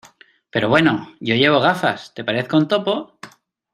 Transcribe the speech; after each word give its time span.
¡pero 0.49 0.67
bueno! 0.67 1.13
yo 1.19 1.35
llevo 1.35 1.59
gafas.¿ 1.59 2.11
te 2.15 2.23
parezco 2.23 2.57
un 2.57 2.67
topo? 2.67 3.19